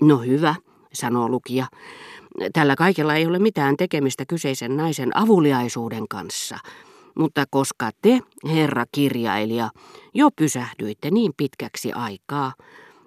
No 0.00 0.18
hyvä, 0.18 0.54
sanoo 0.92 1.28
lukija. 1.28 1.66
Tällä 2.52 2.76
kaikella 2.76 3.14
ei 3.14 3.26
ole 3.26 3.38
mitään 3.38 3.76
tekemistä 3.76 4.24
kyseisen 4.26 4.76
naisen 4.76 5.16
avuliaisuuden 5.16 6.08
kanssa. 6.08 6.58
Mutta 7.18 7.44
koska 7.50 7.90
te, 8.02 8.20
herra 8.44 8.84
kirjailija, 8.92 9.70
jo 10.14 10.30
pysähdyitte 10.36 11.10
niin 11.10 11.32
pitkäksi 11.36 11.92
aikaa, 11.92 12.52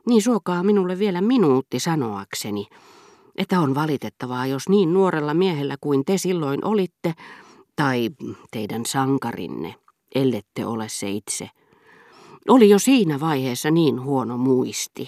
niin 0.07 0.21
suokaa 0.21 0.63
minulle 0.63 0.99
vielä 0.99 1.21
minuutti 1.21 1.79
sanoakseni, 1.79 2.67
että 3.37 3.59
on 3.59 3.75
valitettavaa, 3.75 4.45
jos 4.45 4.69
niin 4.69 4.93
nuorella 4.93 5.33
miehellä 5.33 5.75
kuin 5.81 6.05
te 6.05 6.17
silloin 6.17 6.65
olitte, 6.65 7.13
tai 7.75 8.09
teidän 8.51 8.85
sankarinne, 8.85 9.75
ellette 10.15 10.65
ole 10.65 10.89
se 10.89 11.09
itse, 11.09 11.49
oli 12.47 12.69
jo 12.69 12.79
siinä 12.79 13.19
vaiheessa 13.19 13.71
niin 13.71 14.01
huono 14.01 14.37
muisti, 14.37 15.07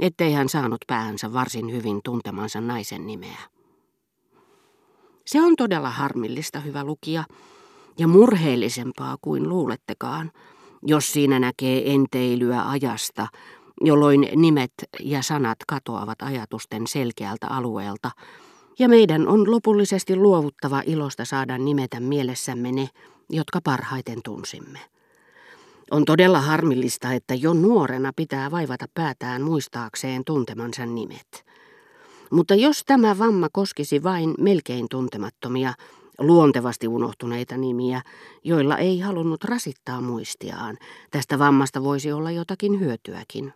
ettei 0.00 0.32
hän 0.32 0.48
saanut 0.48 0.80
päänsä 0.86 1.32
varsin 1.32 1.72
hyvin 1.72 2.00
tuntemansa 2.04 2.60
naisen 2.60 3.06
nimeä. 3.06 3.38
Se 5.26 5.42
on 5.42 5.56
todella 5.56 5.90
harmillista, 5.90 6.60
hyvä 6.60 6.84
lukija, 6.84 7.24
ja 7.98 8.08
murheellisempaa 8.08 9.16
kuin 9.22 9.48
luulettekaan, 9.48 10.32
jos 10.82 11.12
siinä 11.12 11.38
näkee 11.38 11.92
enteilyä 11.92 12.68
ajasta, 12.68 13.26
jolloin 13.80 14.28
nimet 14.36 14.72
ja 15.00 15.22
sanat 15.22 15.58
katoavat 15.68 16.22
ajatusten 16.22 16.86
selkeältä 16.86 17.46
alueelta, 17.46 18.10
ja 18.78 18.88
meidän 18.88 19.28
on 19.28 19.50
lopullisesti 19.50 20.16
luovuttava 20.16 20.82
ilosta 20.86 21.24
saada 21.24 21.58
nimetä 21.58 22.00
mielessämme 22.00 22.72
ne, 22.72 22.88
jotka 23.30 23.60
parhaiten 23.64 24.18
tunsimme. 24.24 24.93
On 25.94 26.04
todella 26.04 26.40
harmillista, 26.40 27.12
että 27.12 27.34
jo 27.34 27.52
nuorena 27.52 28.12
pitää 28.16 28.50
vaivata 28.50 28.86
päätään 28.94 29.42
muistaakseen 29.42 30.24
tuntemansa 30.24 30.86
nimet. 30.86 31.44
Mutta 32.30 32.54
jos 32.54 32.82
tämä 32.86 33.18
vamma 33.18 33.48
koskisi 33.52 34.02
vain 34.02 34.34
melkein 34.38 34.86
tuntemattomia, 34.90 35.74
luontevasti 36.18 36.88
unohtuneita 36.88 37.56
nimiä, 37.56 38.02
joilla 38.44 38.78
ei 38.78 39.00
halunnut 39.00 39.44
rasittaa 39.44 40.00
muistiaan, 40.00 40.76
tästä 41.10 41.38
vammasta 41.38 41.82
voisi 41.82 42.12
olla 42.12 42.30
jotakin 42.30 42.80
hyötyäkin. 42.80 43.52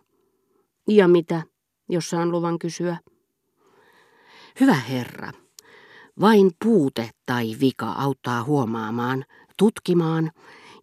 Ja 0.87 1.07
mitä, 1.07 1.43
jos 1.89 2.09
saan 2.09 2.31
luvan 2.31 2.59
kysyä? 2.59 2.97
Hyvä 4.59 4.75
herra, 4.75 5.31
vain 6.21 6.51
puute 6.63 7.09
tai 7.25 7.55
vika 7.61 7.91
auttaa 7.91 8.43
huomaamaan, 8.43 9.25
tutkimaan 9.57 10.31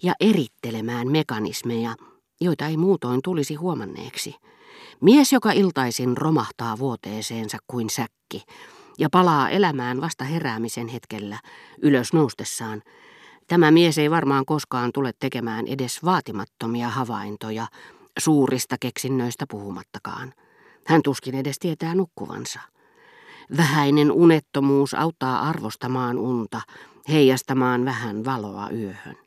ja 0.03 0.15
erittelemään 0.21 1.09
mekanismeja, 1.09 1.95
joita 2.41 2.67
ei 2.67 2.77
muutoin 2.77 3.21
tulisi 3.25 3.55
huomanneeksi. 3.55 4.35
Mies, 5.01 5.33
joka 5.33 5.53
iltaisin 5.53 6.17
romahtaa 6.17 6.79
vuoteeseensa 6.79 7.59
kuin 7.67 7.91
säkki 7.91 8.43
ja 8.99 9.09
palaa 9.13 9.51
elämään 9.51 10.01
vasta 10.01 10.25
heräämisen 10.25 10.89
hetkellä 10.89 11.39
ylös 11.83 12.13
noustessaan, 12.13 12.83
tämä 13.47 13.71
mies 13.71 13.99
ei 13.99 14.11
varmaan 14.11 14.45
koskaan 14.45 14.91
tule 14.93 15.13
tekemään 15.19 15.67
edes 15.67 16.05
vaatimattomia 16.05 16.89
havaintoja, 16.89 17.67
suurista 18.19 18.77
keksinnöistä 18.81 19.45
puhumattakaan. 19.51 20.33
Hän 20.87 21.03
tuskin 21.03 21.35
edes 21.35 21.59
tietää 21.59 21.95
nukkuvansa. 21.95 22.61
Vähäinen 23.57 24.13
unettomuus 24.13 24.95
auttaa 24.95 25.49
arvostamaan 25.49 26.19
unta, 26.19 26.61
heijastamaan 27.09 27.85
vähän 27.85 28.25
valoa 28.25 28.71
yöhön. 28.71 29.26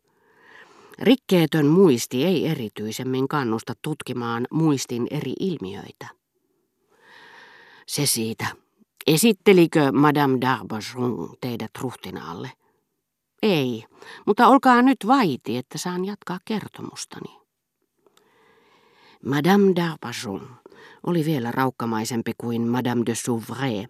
Rikkeetön 1.01 1.65
muisti 1.65 2.25
ei 2.25 2.47
erityisemmin 2.47 3.27
kannusta 3.27 3.73
tutkimaan 3.81 4.47
muistin 4.51 5.07
eri 5.11 5.33
ilmiöitä. 5.39 6.07
Se 7.87 8.05
siitä. 8.05 8.45
Esittelikö 9.07 9.91
Madame 9.91 10.37
d'Arbajon 10.37 11.37
teidät 11.41 11.71
ruhtinaalle? 11.81 12.51
Ei, 13.41 13.85
mutta 14.25 14.47
olkaa 14.47 14.81
nyt 14.81 14.97
vaiti, 15.07 15.57
että 15.57 15.77
saan 15.77 16.05
jatkaa 16.05 16.39
kertomustani. 16.45 17.39
Madame 19.25 19.71
d'Arbajon 19.71 20.47
oli 21.07 21.25
vielä 21.25 21.51
raukkamaisempi 21.51 22.31
kuin 22.37 22.67
Madame 22.67 23.03
de 23.05 23.15
Souvray, 23.15 23.85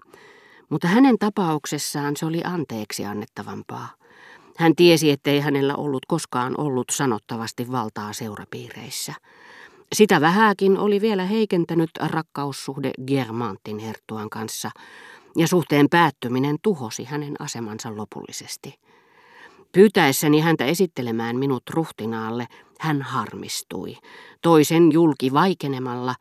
mutta 0.69 0.87
hänen 0.87 1.17
tapauksessaan 1.19 2.17
se 2.17 2.25
oli 2.25 2.41
anteeksi 2.43 3.05
annettavampaa. 3.05 3.98
Hän 4.59 4.75
tiesi, 4.75 5.11
ettei 5.11 5.39
hänellä 5.39 5.75
ollut 5.75 6.05
koskaan 6.07 6.55
ollut 6.57 6.89
sanottavasti 6.91 7.71
valtaa 7.71 8.13
seurapiireissä. 8.13 9.13
Sitä 9.93 10.21
vähääkin 10.21 10.77
oli 10.77 11.01
vielä 11.01 11.25
heikentänyt 11.25 11.89
rakkaussuhde 11.99 12.91
Germantin 13.07 13.79
herttuan 13.79 14.29
kanssa, 14.29 14.71
ja 15.37 15.47
suhteen 15.47 15.89
päättyminen 15.89 16.55
tuhosi 16.61 17.03
hänen 17.03 17.35
asemansa 17.39 17.97
lopullisesti. 17.97 18.75
Pyytäessäni 19.71 20.39
häntä 20.39 20.65
esittelemään 20.65 21.35
minut 21.37 21.63
ruhtinaalle, 21.69 22.47
hän 22.79 23.01
harmistui, 23.01 23.95
toisen 24.41 24.91
julki 24.91 25.33
vaikenemalla, 25.33 26.15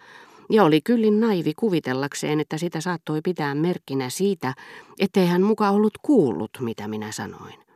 ja 0.50 0.64
oli 0.64 0.80
kyllin 0.80 1.20
naivi 1.20 1.52
kuvitellakseen, 1.54 2.40
että 2.40 2.58
sitä 2.58 2.80
saattoi 2.80 3.20
pitää 3.24 3.54
merkkinä 3.54 4.10
siitä, 4.10 4.54
ettei 4.98 5.26
hän 5.26 5.42
muka 5.42 5.70
ollut 5.70 5.98
kuullut, 6.02 6.50
mitä 6.60 6.88
minä 6.88 7.12
sanoin. 7.12 7.67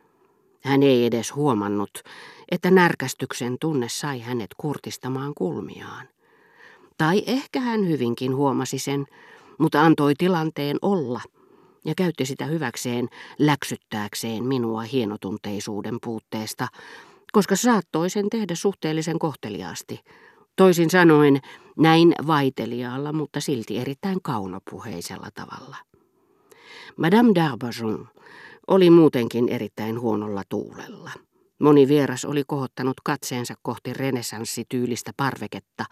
Hän 0.63 0.83
ei 0.83 1.05
edes 1.05 1.35
huomannut, 1.35 1.91
että 2.51 2.71
närkästyksen 2.71 3.57
tunne 3.59 3.89
sai 3.89 4.19
hänet 4.19 4.49
kurtistamaan 4.57 5.33
kulmiaan. 5.37 6.09
Tai 6.97 7.23
ehkä 7.27 7.59
hän 7.59 7.87
hyvinkin 7.87 8.35
huomasi 8.35 8.79
sen, 8.79 9.05
mutta 9.57 9.81
antoi 9.81 10.13
tilanteen 10.17 10.77
olla 10.81 11.21
ja 11.85 11.93
käytti 11.97 12.25
sitä 12.25 12.45
hyväkseen 12.45 13.09
läksyttääkseen 13.39 14.43
minua 14.43 14.81
hienotunteisuuden 14.81 15.97
puutteesta, 16.03 16.67
koska 17.31 17.55
saattoi 17.55 18.09
sen 18.09 18.29
tehdä 18.29 18.55
suhteellisen 18.55 19.19
kohteliaasti. 19.19 19.99
Toisin 20.55 20.89
sanoen 20.89 21.39
näin 21.77 22.15
vaiteliaalla, 22.27 23.13
mutta 23.13 23.41
silti 23.41 23.79
erittäin 23.79 24.21
kaunopuheisella 24.21 25.27
tavalla. 25.33 25.75
Madame 26.97 27.29
d'Arbajon 27.29 28.07
oli 28.67 28.89
muutenkin 28.89 29.49
erittäin 29.49 29.99
huonolla 29.99 30.41
tuulella. 30.49 31.11
Moni 31.59 31.87
vieras 31.87 32.25
oli 32.25 32.43
kohottanut 32.47 33.01
katseensa 33.03 33.53
kohti 33.61 33.93
renessanssityylistä 33.93 35.11
parveketta, 35.17 35.85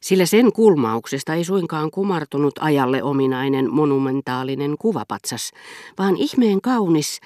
sillä 0.00 0.26
sen 0.26 0.52
kulmauksesta 0.52 1.34
ei 1.34 1.44
suinkaan 1.44 1.90
kumartunut 1.90 2.54
ajalle 2.60 3.02
ominainen 3.02 3.72
monumentaalinen 3.72 4.74
kuvapatsas, 4.78 5.50
vaan 5.98 6.16
ihmeen 6.16 6.60
kaunis 6.60 7.20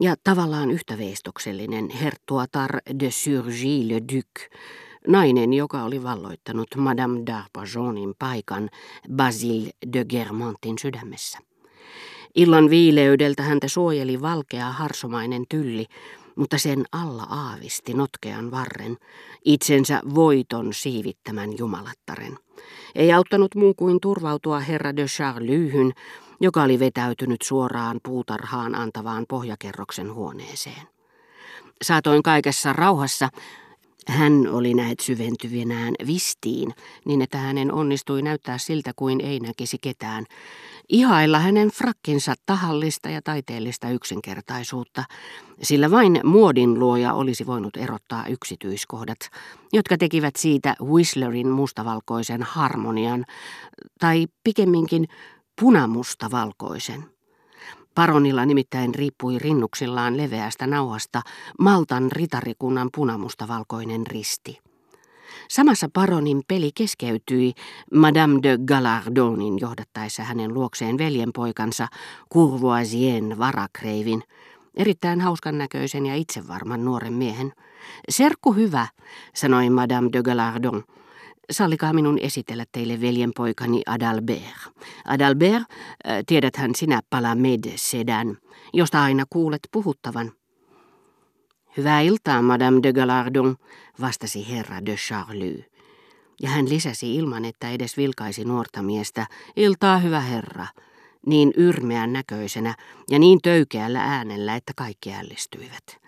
ja 0.00 0.14
tavallaan 0.24 0.70
yhtäveistoksellinen 0.70 1.90
herttuatar 1.90 2.70
de 3.00 3.10
Surgy 3.10 3.88
le 3.88 4.02
Duc, 4.14 4.50
nainen, 5.08 5.52
joka 5.52 5.84
oli 5.84 6.02
valloittanut 6.02 6.68
Madame 6.76 7.20
d'Arpajonin 7.20 8.14
paikan 8.18 8.70
Basile 9.16 9.70
de 9.92 10.04
Germantin 10.04 10.78
sydämessä. 10.78 11.38
Illan 12.34 12.70
viileydeltä 12.70 13.42
häntä 13.42 13.68
suojeli 13.68 14.20
valkea 14.20 14.72
harsomainen 14.72 15.44
tylli, 15.48 15.86
mutta 16.36 16.58
sen 16.58 16.84
alla 16.92 17.22
aavisti 17.22 17.94
notkean 17.94 18.50
varren, 18.50 18.96
itsensä 19.44 20.00
voiton 20.14 20.74
siivittämän 20.74 21.58
jumalattaren. 21.58 22.38
Ei 22.94 23.12
auttanut 23.12 23.54
muu 23.54 23.74
kuin 23.74 24.00
turvautua 24.00 24.60
herra 24.60 24.96
de 24.96 25.04
Charlyhyn, 25.04 25.92
joka 26.40 26.62
oli 26.62 26.78
vetäytynyt 26.78 27.42
suoraan 27.42 28.00
puutarhaan 28.02 28.74
antavaan 28.74 29.24
pohjakerroksen 29.28 30.14
huoneeseen. 30.14 30.82
Saatoin 31.82 32.22
kaikessa 32.22 32.72
rauhassa 32.72 33.28
hän 34.08 34.48
oli 34.50 34.74
näet 34.74 35.00
syventyvinään 35.00 35.94
vistiin, 36.06 36.74
niin 37.04 37.22
että 37.22 37.38
hänen 37.38 37.72
onnistui 37.72 38.22
näyttää 38.22 38.58
siltä 38.58 38.92
kuin 38.96 39.20
ei 39.20 39.40
näkisi 39.40 39.78
ketään. 39.80 40.24
Ihailla 40.88 41.38
hänen 41.38 41.70
frakkinsa 41.70 42.34
tahallista 42.46 43.08
ja 43.08 43.22
taiteellista 43.22 43.90
yksinkertaisuutta, 43.90 45.04
sillä 45.62 45.90
vain 45.90 46.20
muodin 46.24 46.78
luoja 46.78 47.14
olisi 47.14 47.46
voinut 47.46 47.76
erottaa 47.76 48.26
yksityiskohdat, 48.26 49.18
jotka 49.72 49.98
tekivät 49.98 50.36
siitä 50.36 50.74
Whistlerin 50.82 51.48
mustavalkoisen 51.48 52.42
harmonian, 52.42 53.24
tai 54.00 54.26
pikemminkin 54.44 55.08
punamustavalkoisen. 55.60 57.04
Paronilla 57.94 58.46
nimittäin 58.46 58.94
riippui 58.94 59.38
rinnuksillaan 59.38 60.16
leveästä 60.16 60.66
nauhasta 60.66 61.22
Maltan 61.60 62.12
ritarikunnan 62.12 62.88
punamustavalkoinen 62.94 64.06
risti. 64.06 64.63
Samassa 65.50 65.88
paronin 65.92 66.42
peli 66.48 66.70
keskeytyi 66.74 67.52
Madame 67.94 68.42
de 68.42 68.58
Gallardonin 68.64 69.58
johdattaessa 69.60 70.22
hänen 70.22 70.54
luokseen 70.54 70.98
veljenpoikansa 70.98 71.88
Courvoisien 72.34 73.38
varakreivin, 73.38 74.22
erittäin 74.74 75.20
hauskan 75.20 75.58
näköisen 75.58 76.06
ja 76.06 76.14
itsevarman 76.14 76.84
nuoren 76.84 77.12
miehen. 77.12 77.52
Serkku 78.08 78.52
hyvä, 78.52 78.86
sanoi 79.34 79.70
Madame 79.70 80.08
de 80.12 80.22
Gallardon. 80.22 80.84
Sallikaa 81.50 81.92
minun 81.92 82.18
esitellä 82.18 82.64
teille 82.72 83.00
veljenpoikani 83.00 83.82
Adalbert. 83.86 84.72
Adalbert, 85.04 85.62
äh, 85.62 86.22
tiedäthän 86.26 86.74
sinä 86.74 87.00
Palamed 87.10 87.72
Sedan, 87.76 88.36
josta 88.72 89.02
aina 89.02 89.24
kuulet 89.30 89.68
puhuttavan. 89.72 90.32
Hyvää 91.76 92.00
iltaa, 92.00 92.42
Madame 92.42 92.80
de 92.82 92.92
Galardon, 92.92 93.56
vastasi 94.00 94.50
herra 94.50 94.86
de 94.86 94.96
Charlie. 94.96 95.64
Ja 96.42 96.48
hän 96.48 96.68
lisäsi 96.68 97.16
ilman, 97.16 97.44
että 97.44 97.70
edes 97.70 97.96
vilkaisi 97.96 98.44
nuorta 98.44 98.82
miestä, 98.82 99.26
iltaa 99.56 99.98
hyvä 99.98 100.20
herra, 100.20 100.66
niin 101.26 101.52
yrmeän 101.56 102.12
näköisenä 102.12 102.74
ja 103.10 103.18
niin 103.18 103.38
töykeällä 103.42 104.04
äänellä, 104.04 104.56
että 104.56 104.72
kaikki 104.76 105.14
ällistyivät. 105.14 105.98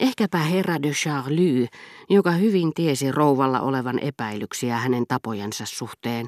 Ehkäpä 0.00 0.38
herra 0.38 0.82
de 0.82 0.90
Charlie, 0.90 1.66
joka 2.10 2.30
hyvin 2.30 2.74
tiesi 2.74 3.12
rouvalla 3.12 3.60
olevan 3.60 3.98
epäilyksiä 3.98 4.76
hänen 4.76 5.04
tapojensa 5.08 5.66
suhteen, 5.66 6.26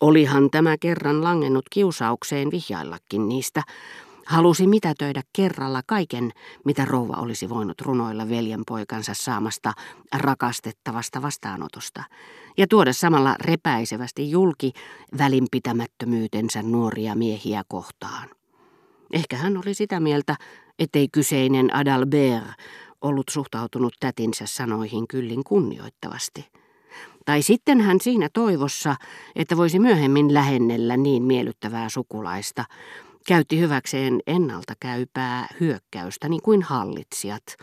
olihan 0.00 0.50
tämä 0.50 0.76
kerran 0.80 1.24
langennut 1.24 1.64
kiusaukseen 1.70 2.50
vihjaillakin 2.50 3.28
niistä, 3.28 3.62
halusi 4.28 4.66
mitätöidä 4.66 5.22
kerralla 5.32 5.82
kaiken, 5.86 6.30
mitä 6.64 6.84
rouva 6.84 7.14
olisi 7.16 7.48
voinut 7.48 7.80
runoilla 7.80 8.28
veljenpoikansa 8.28 9.14
saamasta 9.14 9.72
rakastettavasta 10.14 11.22
vastaanotosta, 11.22 12.02
ja 12.56 12.66
tuoda 12.66 12.92
samalla 12.92 13.36
repäisevästi 13.40 14.30
julki 14.30 14.72
välinpitämättömyytensä 15.18 16.62
nuoria 16.62 17.14
miehiä 17.14 17.62
kohtaan. 17.68 18.28
Ehkä 19.12 19.36
hän 19.36 19.56
oli 19.56 19.74
sitä 19.74 20.00
mieltä, 20.00 20.36
ettei 20.78 21.08
kyseinen 21.12 21.76
Adalbert 21.76 22.44
ollut 23.00 23.28
suhtautunut 23.30 23.94
tätinsä 24.00 24.46
sanoihin 24.46 25.08
kyllin 25.08 25.44
kunnioittavasti. 25.44 26.46
Tai 27.24 27.42
sitten 27.42 27.80
hän 27.80 28.00
siinä 28.00 28.28
toivossa, 28.32 28.96
että 29.36 29.56
voisi 29.56 29.78
myöhemmin 29.78 30.34
lähennellä 30.34 30.96
niin 30.96 31.22
miellyttävää 31.22 31.88
sukulaista, 31.88 32.64
käytti 33.26 33.60
hyväkseen 33.60 34.20
ennalta 34.26 34.74
käypää 34.80 35.46
hyökkäystä 35.60 36.28
niin 36.28 36.42
kuin 36.42 36.62
hallitsijat, 36.62 37.56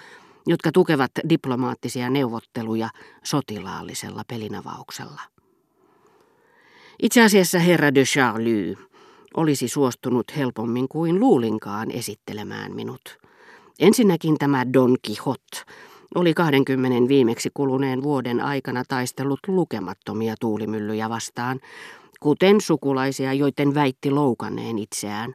jotka 0.47 0.71
tukevat 0.71 1.11
diplomaattisia 1.29 2.09
neuvotteluja 2.09 2.89
sotilaallisella 3.23 4.23
pelinavauksella. 4.27 5.21
Itse 7.01 7.21
asiassa 7.21 7.59
herra 7.59 7.95
de 7.95 8.03
Charlie 8.03 8.75
olisi 9.37 9.67
suostunut 9.67 10.25
helpommin 10.37 10.87
kuin 10.87 11.19
luulinkaan 11.19 11.91
esittelemään 11.91 12.75
minut. 12.75 13.17
Ensinnäkin 13.79 14.37
tämä 14.37 14.73
Don 14.73 14.97
Quixote 15.07 15.71
oli 16.15 16.33
20 16.33 17.07
viimeksi 17.07 17.49
kuluneen 17.53 18.03
vuoden 18.03 18.41
aikana 18.41 18.83
taistellut 18.87 19.39
lukemattomia 19.47 20.35
tuulimyllyjä 20.39 21.09
vastaan, 21.09 21.59
kuten 22.19 22.61
sukulaisia, 22.61 23.33
joiden 23.33 23.73
väitti 23.73 24.11
loukanneen 24.11 24.79
itseään. 24.79 25.33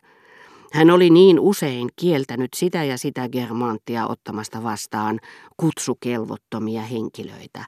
Hän 0.73 0.91
oli 0.91 1.11
niin 1.11 1.41
usein 1.41 1.89
kieltänyt 1.97 2.51
sitä 2.57 2.85
ja 2.85 2.99
sitä 2.99 3.29
germanttia 3.29 4.07
ottamasta 4.07 4.63
vastaan 4.63 5.21
kutsukelvottomia 5.57 6.83
henkilöitä, 6.83 7.65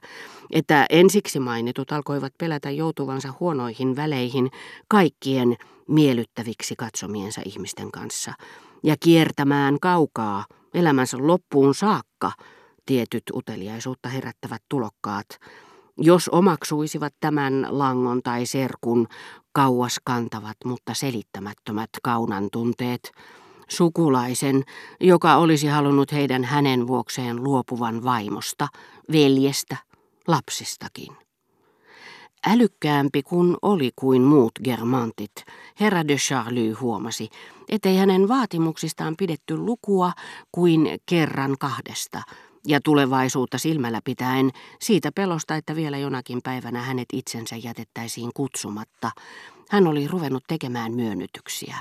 että 0.51 0.85
ensiksi 0.89 1.39
mainitut 1.39 1.91
alkoivat 1.91 2.33
pelätä 2.37 2.69
joutuvansa 2.69 3.33
huonoihin 3.39 3.95
väleihin 3.95 4.49
kaikkien 4.87 5.55
miellyttäviksi 5.87 6.75
katsomiensa 6.75 7.41
ihmisten 7.45 7.91
kanssa 7.91 8.33
ja 8.83 8.95
kiertämään 8.99 9.77
kaukaa 9.81 10.45
elämänsä 10.73 11.17
loppuun 11.21 11.75
saakka 11.75 12.31
tietyt 12.85 13.23
uteliaisuutta 13.33 14.09
herättävät 14.09 14.61
tulokkaat, 14.69 15.27
jos 15.97 16.29
omaksuisivat 16.29 17.13
tämän 17.19 17.67
langon 17.69 18.23
tai 18.23 18.45
serkun 18.45 19.07
kauas 19.51 19.99
kantavat, 20.03 20.57
mutta 20.65 20.93
selittämättömät 20.93 21.89
kaunan 22.03 22.47
tunteet, 22.51 23.11
sukulaisen, 23.67 24.63
joka 25.01 25.35
olisi 25.35 25.67
halunnut 25.67 26.11
heidän 26.11 26.43
hänen 26.43 26.87
vuokseen 26.87 27.43
luopuvan 27.43 28.03
vaimosta, 28.03 28.67
veljestä, 29.11 29.77
lapsistakin. 30.27 31.17
Älykkäämpi 32.47 33.23
kun 33.23 33.57
oli 33.61 33.91
kuin 33.95 34.21
muut 34.21 34.51
germantit, 34.63 35.31
herra 35.79 36.07
de 36.07 36.15
Charlie 36.15 36.71
huomasi, 36.71 37.29
ettei 37.69 37.97
hänen 37.97 38.27
vaatimuksistaan 38.27 39.15
pidetty 39.17 39.57
lukua 39.57 40.11
kuin 40.51 40.89
kerran 41.05 41.55
kahdesta, 41.59 42.21
ja 42.67 42.79
tulevaisuutta 42.81 43.57
silmällä 43.57 43.99
pitäen 44.03 44.51
siitä 44.79 45.11
pelosta, 45.15 45.55
että 45.55 45.75
vielä 45.75 45.97
jonakin 45.97 46.39
päivänä 46.43 46.81
hänet 46.81 47.07
itsensä 47.13 47.55
jätettäisiin 47.55 48.31
kutsumatta, 48.33 49.11
hän 49.69 49.87
oli 49.87 50.07
ruvennut 50.07 50.43
tekemään 50.47 50.93
myönnytyksiä, 50.93 51.77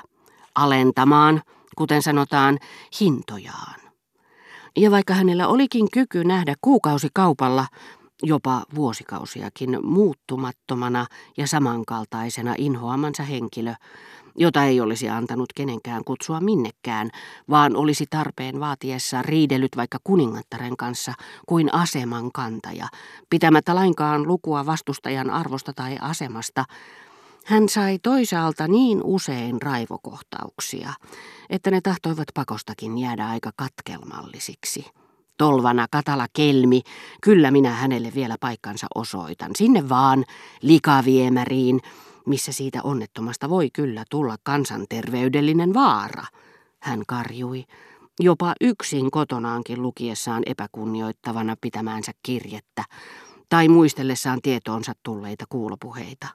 alentamaan, 0.54 1.42
kuten 1.76 2.02
sanotaan, 2.02 2.58
hintojaan. 3.00 3.80
Ja 4.76 4.90
vaikka 4.90 5.14
hänellä 5.14 5.48
olikin 5.48 5.90
kyky 5.92 6.24
nähdä 6.24 6.54
kuukausikaupalla, 6.60 7.66
jopa 8.22 8.62
vuosikausiakin 8.74 9.78
muuttumattomana 9.82 11.06
ja 11.36 11.46
samankaltaisena 11.46 12.54
inhoamansa 12.58 13.22
henkilö, 13.22 13.74
jota 14.36 14.64
ei 14.64 14.80
olisi 14.80 15.08
antanut 15.08 15.52
kenenkään 15.54 16.04
kutsua 16.04 16.40
minnekään, 16.40 17.10
vaan 17.50 17.76
olisi 17.76 18.04
tarpeen 18.10 18.60
vaatiessa 18.60 19.22
riidellyt 19.22 19.76
vaikka 19.76 19.98
kuningattaren 20.04 20.76
kanssa 20.76 21.14
kuin 21.46 21.74
aseman 21.74 22.32
kantaja, 22.32 22.88
pitämättä 23.30 23.74
lainkaan 23.74 24.26
lukua 24.26 24.66
vastustajan 24.66 25.30
arvosta 25.30 25.72
tai 25.72 25.98
asemasta, 26.00 26.64
hän 27.44 27.68
sai 27.68 27.98
toisaalta 27.98 28.68
niin 28.68 29.00
usein 29.04 29.62
raivokohtauksia, 29.62 30.92
että 31.50 31.70
ne 31.70 31.80
tahtoivat 31.80 32.28
pakostakin 32.34 32.98
jäädä 32.98 33.26
aika 33.26 33.50
katkelmallisiksi. 33.56 34.86
Tolvana 35.38 35.86
katala 35.90 36.26
kelmi, 36.32 36.82
kyllä 37.22 37.50
minä 37.50 37.70
hänelle 37.70 38.12
vielä 38.14 38.36
paikkansa 38.40 38.86
osoitan. 38.94 39.50
Sinne 39.56 39.88
vaan, 39.88 40.24
likaviemäriin, 40.62 41.80
missä 42.26 42.52
siitä 42.52 42.80
onnettomasta 42.82 43.48
voi 43.48 43.70
kyllä 43.70 44.04
tulla 44.10 44.36
kansanterveydellinen 44.42 45.74
vaara, 45.74 46.24
hän 46.80 47.02
karjui, 47.08 47.64
jopa 48.20 48.54
yksin 48.60 49.10
kotonaankin 49.10 49.82
lukiessaan 49.82 50.42
epäkunnioittavana 50.46 51.56
pitämäänsä 51.60 52.12
kirjettä 52.22 52.84
tai 53.48 53.68
muistellessaan 53.68 54.38
tietoonsa 54.42 54.92
tulleita 55.02 55.44
kuulopuheita. 55.48 56.26